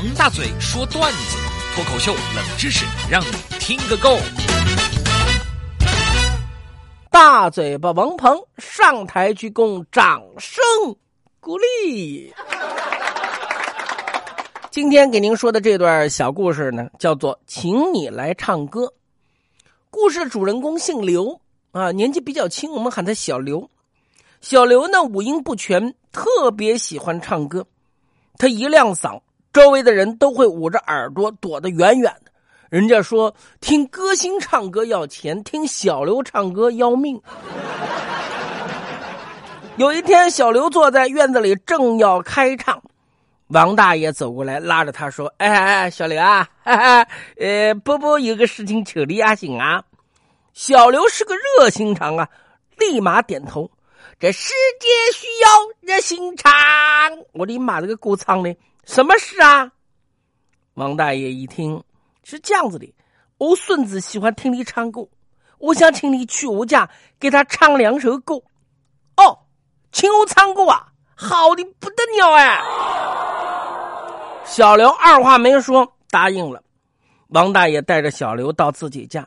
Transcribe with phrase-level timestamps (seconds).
[0.00, 1.36] 王大嘴说段子，
[1.74, 4.16] 脱口秀冷知识，让你听个够。
[7.10, 10.62] 大嘴巴王鹏上台鞠躬，掌声
[11.38, 12.32] 鼓励。
[14.70, 18.86] 今天给您说的这段小故事呢，叫做《请你来唱歌》。
[19.90, 21.38] 故事主人公姓刘
[21.72, 23.68] 啊，年纪比较轻，我们喊他小刘。
[24.40, 27.66] 小刘呢，五音不全，特别喜欢唱歌。
[28.38, 29.20] 他一亮嗓，
[29.52, 32.30] 周围的人都会捂着耳朵躲得远远的。
[32.68, 37.20] 人家说，听歌星唱歌要钱，听小刘唱歌要命。
[39.76, 42.80] 有一天，小刘坐在院子里，正要开唱，
[43.48, 47.08] 王大爷走过来，拉着他说：“哎哎，小刘啊，哈哈，
[47.38, 49.82] 呃，伯伯有个事情求你啊，行啊。”
[50.54, 52.28] 小刘是个热心肠啊，
[52.78, 53.70] 立马点头。
[54.18, 55.48] 这世界需要
[55.80, 56.52] 热心肠。
[57.40, 58.54] 我的妈，这个歌唱的
[58.84, 59.72] 什么事啊？
[60.74, 61.82] 王大爷一听
[62.22, 62.94] 是这样子的，
[63.38, 65.08] 我孙子喜欢听你唱歌，
[65.56, 66.86] 我想请你去我家
[67.18, 68.34] 给他唱两首歌。
[69.16, 69.38] 哦，
[69.90, 72.60] 请我唱歌啊，好的不得了哎！
[74.44, 76.62] 小刘二话没说答应了。
[77.28, 79.26] 王大爷带着小刘到自己家，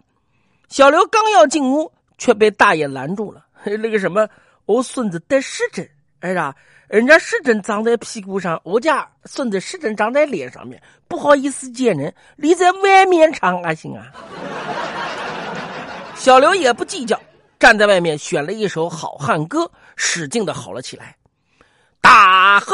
[0.70, 3.44] 小刘刚要进屋，却被大爷拦住了。
[3.64, 4.30] 那个什么？
[4.66, 5.90] 我孙子得湿疹，
[6.24, 6.56] 哎呀，
[6.88, 14.08] 人家湿疹长在屁股上，我家孙子湿疹长在脸上面，不好意思见人，你在外面唱啊行啊。
[16.16, 17.20] 小刘也不计较，
[17.60, 21.18] 站在外面选了一首好汉歌，使劲的吼了起来
[22.00, 22.74] ：“大河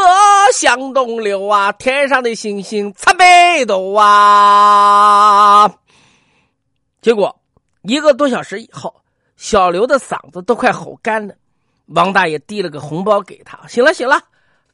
[0.54, 5.74] 向东流啊，天上的星星参北斗啊。”
[7.02, 7.36] 结果
[7.82, 8.94] 一个多小时以后，
[9.38, 11.34] 小刘的嗓子都快吼干了。
[11.90, 14.22] 王大爷递了个红包给他，行了行了，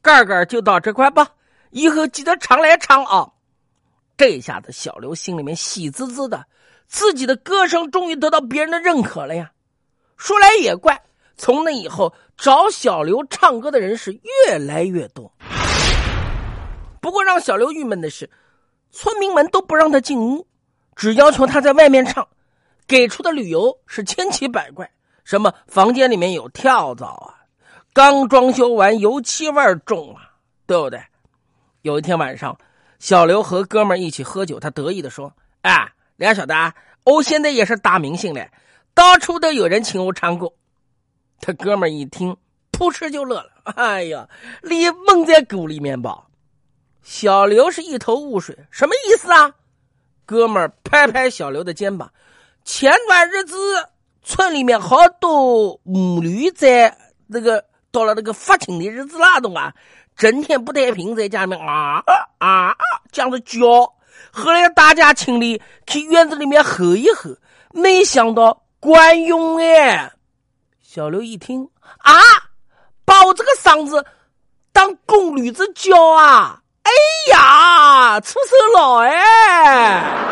[0.02, 1.28] 盖盖就到这块吧，
[1.72, 3.32] 以后记得常来唱啊！
[4.18, 6.46] 这下子小刘心里面喜滋滋的，
[6.88, 9.52] 自己的歌声终于得到别人的认可了呀。
[10.18, 11.02] 说来也怪，
[11.38, 14.12] 从那以后找小刘唱歌的人是
[14.48, 15.32] 越来越多。
[17.02, 18.30] 不过让小刘郁闷的是，
[18.92, 20.46] 村民们都不让他进屋，
[20.96, 22.28] 只要求他在外面唱，
[22.88, 24.90] 给出的理由是千奇百怪。
[25.26, 27.44] 什么房间里面有跳蚤啊？
[27.94, 30.32] 刚装修完，油漆味重啊，
[30.68, 31.02] 对不对？
[31.82, 32.58] 有一天晚上，
[33.00, 36.54] 小刘和哥们一起喝酒，他得意的说：“哎，俩小子，
[37.04, 38.48] 我现在也是大明星了，
[38.94, 40.52] 到处都有人请我唱歌。”
[41.42, 42.38] 他哥们一听，
[42.72, 44.30] 扑哧就乐了：“哎呀，
[44.62, 46.24] 你蒙在鼓里面吧？”
[47.02, 49.54] 小刘是一头雾水，什么意思啊？
[50.26, 52.12] 哥们拍拍小刘的肩膀
[52.64, 53.56] ：“前段日子。”
[54.26, 56.98] 村里面好多母驴在
[57.28, 59.72] 那个到了那个发情的日子那种啊，
[60.18, 62.76] 整天不太平，在家里面啊啊啊
[63.12, 63.60] 这样子叫。
[64.32, 67.30] 后来大家请你去院子里面吼一吼，
[67.72, 70.12] 没想到管用哎。
[70.82, 71.70] 小刘一听
[72.00, 72.14] 啊，
[73.06, 74.04] 把我这个嗓子
[74.74, 76.92] 当公驴子叫啊，哎
[77.32, 80.25] 呀，出手了哎。